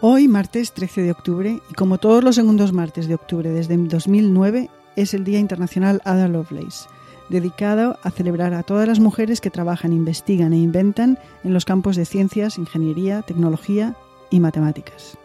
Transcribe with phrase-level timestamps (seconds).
[0.00, 4.70] Hoy, martes 13 de octubre, y como todos los segundos martes de octubre desde 2009,
[4.94, 6.88] es el Día Internacional Ada Lovelace,
[7.28, 11.96] dedicado a celebrar a todas las mujeres que trabajan, investigan e inventan en los campos
[11.96, 13.96] de ciencias, ingeniería, tecnología
[14.30, 15.18] y matemáticas.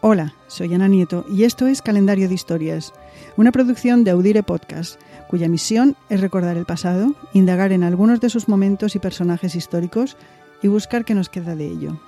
[0.00, 2.92] Hola, soy Ana Nieto y esto es Calendario de Historias,
[3.36, 8.28] una producción de Audire Podcast, cuya misión es recordar el pasado, indagar en algunos de
[8.28, 10.16] sus momentos y personajes históricos
[10.64, 12.00] y buscar qué nos queda de ello.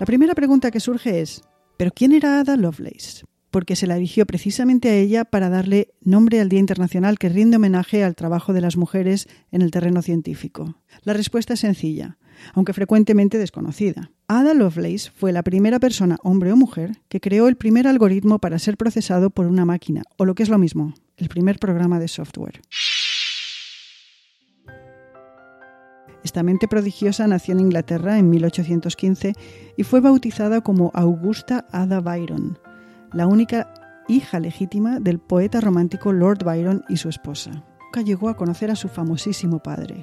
[0.00, 1.42] La primera pregunta que surge es,
[1.76, 3.26] ¿pero quién era Ada Lovelace?
[3.50, 7.58] Porque se la eligió precisamente a ella para darle nombre al Día Internacional que rinde
[7.58, 10.78] homenaje al trabajo de las mujeres en el terreno científico.
[11.02, 12.16] La respuesta es sencilla,
[12.54, 14.10] aunque frecuentemente desconocida.
[14.26, 18.58] Ada Lovelace fue la primera persona, hombre o mujer, que creó el primer algoritmo para
[18.58, 22.08] ser procesado por una máquina, o lo que es lo mismo, el primer programa de
[22.08, 22.62] software.
[26.30, 29.32] Esta prodigiosa nació en Inglaterra en 1815
[29.76, 32.56] y fue bautizada como Augusta Ada Byron,
[33.12, 33.74] la única
[34.06, 37.64] hija legítima del poeta romántico Lord Byron y su esposa.
[37.82, 40.02] Nunca llegó a conocer a su famosísimo padre.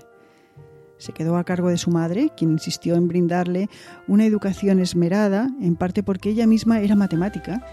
[0.97, 3.69] Se quedó a cargo de su madre, quien insistió en brindarle
[4.05, 7.65] una educación esmerada, en parte porque ella misma era matemática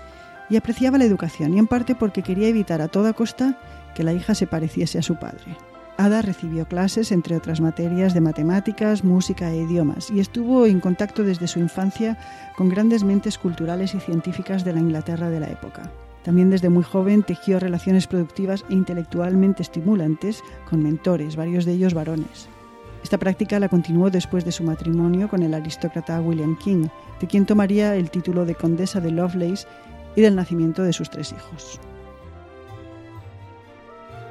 [0.48, 3.58] y apreciaba la educación, y en parte porque quería evitar a toda costa
[3.96, 5.56] que la hija se pareciese a su padre.
[5.96, 11.22] Ada recibió clases, entre otras materias, de matemáticas, música e idiomas, y estuvo en contacto
[11.22, 12.18] desde su infancia
[12.56, 15.92] con grandes mentes culturales y científicas de la Inglaterra de la época.
[16.24, 21.94] También desde muy joven tejió relaciones productivas e intelectualmente estimulantes con mentores, varios de ellos
[21.94, 22.48] varones.
[23.04, 26.88] Esta práctica la continuó después de su matrimonio con el aristócrata William King,
[27.20, 29.68] de quien tomaría el título de condesa de Lovelace
[30.16, 31.78] y del nacimiento de sus tres hijos.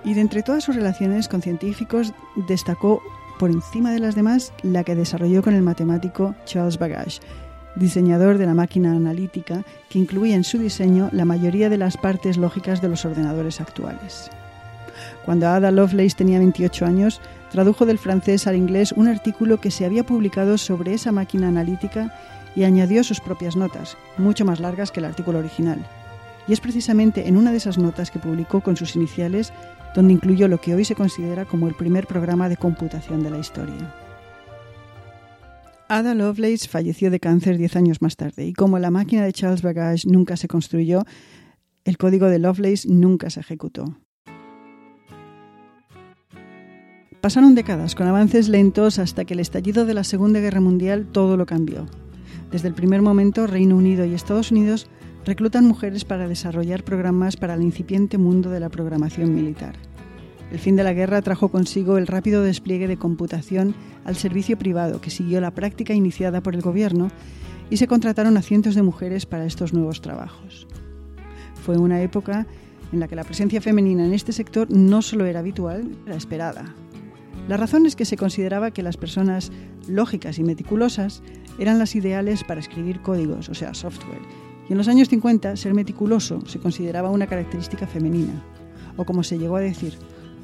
[0.03, 2.13] Y de entre todas sus relaciones con científicos
[2.47, 3.01] destacó
[3.39, 7.19] por encima de las demás la que desarrolló con el matemático Charles Babbage,
[7.75, 12.37] diseñador de la máquina analítica que incluía en su diseño la mayoría de las partes
[12.37, 14.29] lógicas de los ordenadores actuales.
[15.25, 17.21] Cuando Ada Lovelace tenía 28 años,
[17.51, 22.13] tradujo del francés al inglés un artículo que se había publicado sobre esa máquina analítica
[22.55, 25.83] y añadió sus propias notas, mucho más largas que el artículo original.
[26.47, 29.53] Y es precisamente en una de esas notas que publicó con sus iniciales
[29.95, 33.39] donde incluyó lo que hoy se considera como el primer programa de computación de la
[33.39, 33.93] historia.
[35.87, 39.61] Ada Lovelace falleció de cáncer diez años más tarde y como la máquina de Charles
[39.61, 41.03] Babbage nunca se construyó,
[41.85, 43.97] el código de Lovelace nunca se ejecutó.
[47.21, 51.37] Pasaron décadas con avances lentos hasta que el estallido de la Segunda Guerra Mundial todo
[51.37, 51.85] lo cambió.
[52.51, 54.89] Desde el primer momento, Reino Unido y Estados Unidos
[55.25, 59.75] reclutan mujeres para desarrollar programas para el incipiente mundo de la programación militar.
[60.51, 63.73] El fin de la guerra trajo consigo el rápido despliegue de computación
[64.05, 67.07] al servicio privado que siguió la práctica iniciada por el gobierno
[67.69, 70.67] y se contrataron a cientos de mujeres para estos nuevos trabajos.
[71.65, 72.45] Fue una época
[72.91, 76.75] en la que la presencia femenina en este sector no solo era habitual, era esperada.
[77.47, 79.51] La razón es que se consideraba que las personas
[79.87, 81.23] lógicas y meticulosas
[81.57, 84.21] eran las ideales para escribir códigos, o sea, software,
[84.69, 88.33] y en los años 50, ser meticuloso se consideraba una característica femenina,
[88.97, 89.97] o como se llegó a decir,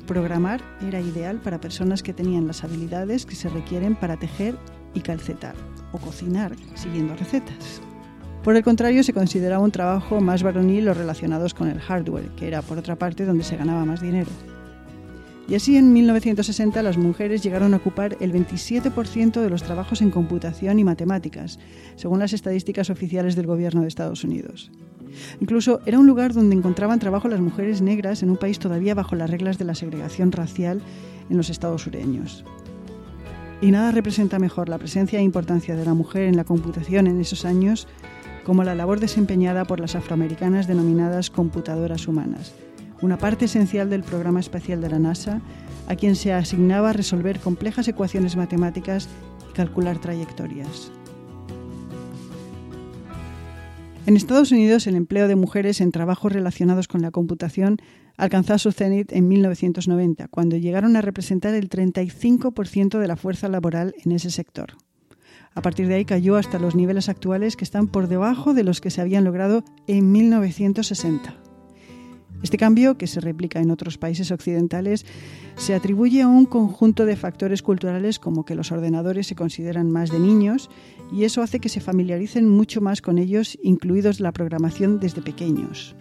[0.07, 4.56] programar era ideal para personas que tenían las habilidades que se requieren para tejer
[4.94, 5.56] y calcetar,
[5.91, 7.81] o cocinar siguiendo recetas.
[8.44, 12.47] Por el contrario, se consideraba un trabajo más varonil los relacionados con el hardware, que
[12.47, 14.30] era por otra parte donde se ganaba más dinero.
[15.50, 20.12] Y así en 1960 las mujeres llegaron a ocupar el 27% de los trabajos en
[20.12, 21.58] computación y matemáticas,
[21.96, 24.72] según las estadísticas oficiales del gobierno de Estados Unidos.
[25.42, 29.16] Incluso era un lugar donde encontraban trabajo las mujeres negras en un país todavía bajo
[29.16, 30.84] las reglas de la segregación racial
[31.32, 32.46] en los estados sureños.
[33.60, 37.20] Y nada representa mejor la presencia e importancia de la mujer en la computación en
[37.20, 37.88] esos años
[38.46, 42.54] como la labor desempeñada por las afroamericanas denominadas computadoras humanas,
[43.02, 45.42] una parte esencial del programa espacial de la NASA,
[45.88, 49.10] a quien se asignaba resolver complejas ecuaciones matemáticas
[49.50, 50.92] y calcular trayectorias.
[54.06, 57.78] En Estados Unidos, el empleo de mujeres en trabajos relacionados con la computación
[58.18, 63.94] alcanzó su cenit en 1990, cuando llegaron a representar el 35% de la fuerza laboral
[64.04, 64.78] en ese sector.
[65.54, 68.81] A partir de ahí cayó hasta los niveles actuales que están por debajo de los
[68.81, 71.49] que se habían logrado en 1960.
[72.41, 75.06] Este cambio, que se replica en otros países occidentales,
[75.57, 80.09] se atribuye a un conjunto de factores culturales como que los ordenadores se consideran más
[80.09, 80.69] de niños
[81.12, 85.95] y eso hace que se familiaricen mucho más con ellos, incluidos la programación desde pequeños.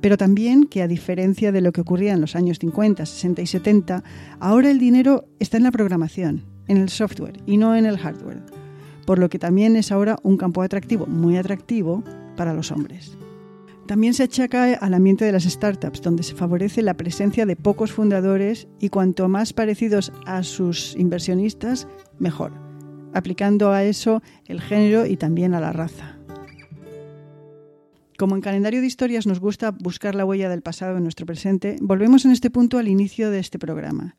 [0.00, 3.46] Pero también que a diferencia de lo que ocurría en los años 50, 60 y
[3.46, 4.04] 70,
[4.38, 8.42] ahora el dinero está en la programación, en el software y no en el hardware.
[9.04, 12.04] por lo que también es ahora un campo atractivo, muy atractivo
[12.36, 13.16] para los hombres.
[13.88, 17.90] También se achaca al ambiente de las startups, donde se favorece la presencia de pocos
[17.90, 21.88] fundadores y cuanto más parecidos a sus inversionistas,
[22.18, 22.52] mejor,
[23.14, 26.18] aplicando a eso el género y también a la raza.
[28.18, 31.76] Como en calendario de historias nos gusta buscar la huella del pasado en nuestro presente,
[31.80, 34.16] volvemos en este punto al inicio de este programa,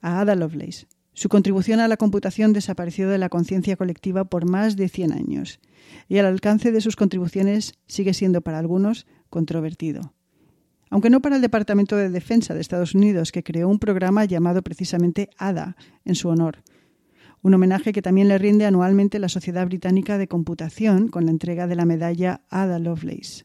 [0.00, 0.86] a Ada Lovelace.
[1.14, 5.60] Su contribución a la computación desapareció de la conciencia colectiva por más de 100 años,
[6.08, 10.14] y el alcance de sus contribuciones sigue siendo para algunos controvertido.
[10.88, 14.62] Aunque no para el Departamento de Defensa de Estados Unidos, que creó un programa llamado
[14.62, 16.62] precisamente ADA en su honor,
[17.42, 21.66] un homenaje que también le rinde anualmente la Sociedad Británica de Computación con la entrega
[21.66, 23.44] de la medalla Ada Lovelace.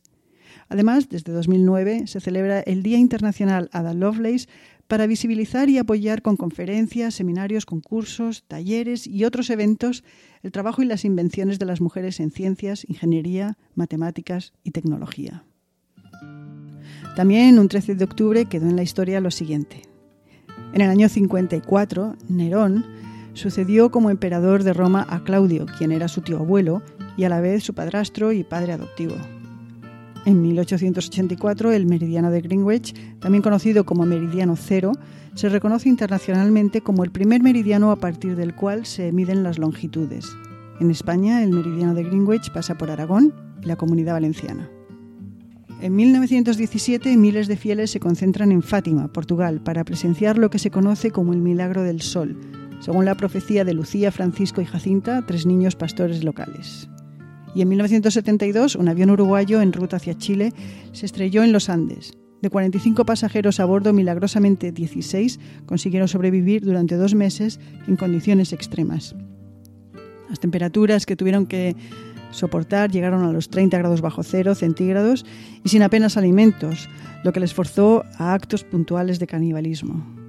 [0.69, 4.47] Además, desde 2009 se celebra el Día Internacional Ada Lovelace
[4.87, 10.03] para visibilizar y apoyar con conferencias, seminarios, concursos, talleres y otros eventos
[10.43, 15.43] el trabajo y las invenciones de las mujeres en ciencias, ingeniería, matemáticas y tecnología.
[17.15, 19.81] También un 13 de octubre quedó en la historia lo siguiente.
[20.73, 22.85] En el año 54, Nerón
[23.33, 26.81] sucedió como emperador de Roma a Claudio, quien era su tío abuelo
[27.17, 29.15] y a la vez su padrastro y padre adoptivo.
[30.27, 34.91] En 1884, el meridiano de Greenwich, también conocido como meridiano cero,
[35.35, 40.27] se reconoce internacionalmente como el primer meridiano a partir del cual se miden las longitudes.
[40.81, 43.33] En España, el meridiano de Greenwich pasa por Aragón
[43.63, 44.69] y la Comunidad Valenciana.
[45.79, 50.71] En 1917, miles de fieles se concentran en Fátima, Portugal, para presenciar lo que se
[50.71, 52.37] conoce como el Milagro del Sol,
[52.81, 56.89] según la profecía de Lucía, Francisco y Jacinta, tres niños pastores locales.
[57.57, 60.53] Y en 1972, un avión uruguayo en ruta hacia Chile
[60.91, 62.15] se estrelló en los Andes.
[62.43, 69.15] De 45 pasajeros a bordo, milagrosamente 16 consiguieron sobrevivir durante dos meses en condiciones extremas.
[70.29, 71.75] Las temperaturas que tuvieron que
[72.29, 75.25] soportar llegaron a los 30 grados bajo cero centígrados
[75.63, 76.87] y sin apenas alimentos,
[77.23, 80.26] lo que les forzó a actos puntuales de canibalismo.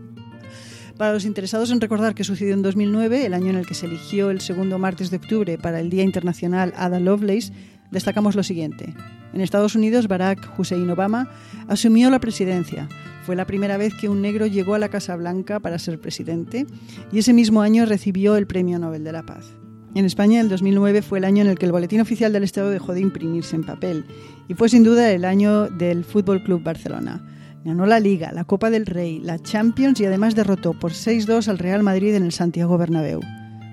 [0.99, 3.87] Para los interesados en recordar qué sucedió en 2009, el año en el que se
[3.87, 7.53] eligió el segundo martes de octubre para el Día Internacional Ada Lovelace,
[7.93, 8.95] destacamos lo siguiente.
[9.33, 11.31] En Estados Unidos, Barack Hussein Obama
[11.69, 12.89] asumió la presidencia.
[13.25, 16.67] Fue la primera vez que un negro llegó a la Casa Blanca para ser presidente
[17.13, 19.55] y ese mismo año recibió el Premio Nobel de la Paz.
[19.95, 22.71] En España, el 2009 fue el año en el que el Boletín Oficial del Estado
[22.71, 24.05] dejó de imprimirse en papel
[24.49, 27.38] y fue sin duda el año del Fútbol Club Barcelona.
[27.69, 31.59] Ganó la Liga, la Copa del Rey, la Champions y además derrotó por 6-2 al
[31.59, 33.21] Real Madrid en el Santiago Bernabéu.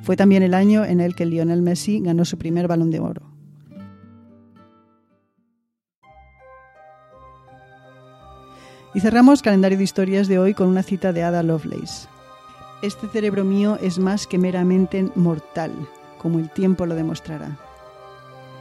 [0.03, 3.21] Fue también el año en el que Lionel Messi ganó su primer balón de oro.
[8.93, 12.09] Y cerramos calendario de historias de hoy con una cita de Ada Lovelace.
[12.81, 15.71] Este cerebro mío es más que meramente mortal,
[16.17, 17.57] como el tiempo lo demostrará.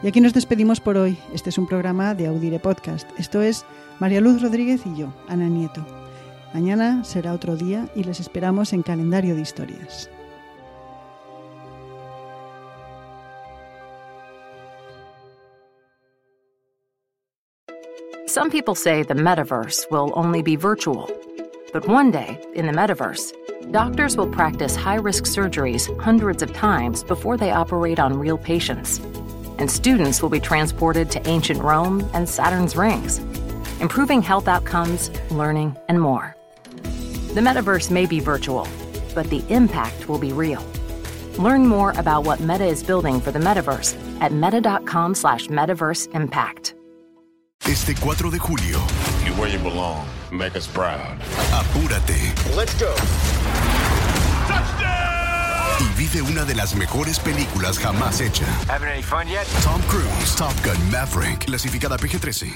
[0.05, 1.17] Y aquí nos despedimos por hoy.
[1.33, 3.09] Este es un programa de Audire Podcast.
[3.19, 3.65] Esto es
[4.01, 5.83] María Luz Rodríguez y yo, Ana Nieto.
[6.53, 10.11] Mañana será otro día y les esperamos en Calendario de Historias.
[18.27, 21.09] Some people say the metaverse will only be virtual.
[21.73, 23.33] But one day, in the metaverse,
[23.73, 29.01] doctors will practice high risk surgeries hundreds of times before they operate on real patients.
[29.59, 33.21] And students will be transported to ancient Rome and Saturn's rings
[33.81, 36.35] improving health outcomes, learning, and more.
[37.35, 38.67] The metaverse may be virtual,
[39.15, 40.65] but the impact will be real.
[41.39, 46.75] Learn more about what Meta is building for the metaverse at meta.com slash metaverse impact.
[47.67, 48.79] Este 4 de julio.
[49.25, 50.07] You're where you belong.
[50.31, 51.19] Make us proud.
[51.51, 52.57] Apúrate.
[52.57, 52.95] Let's go.
[55.97, 58.45] Vive una de las mejores películas jamás hecha.
[59.63, 62.53] Tom Cruise, Top Gun Maverick, clasificada PG-13.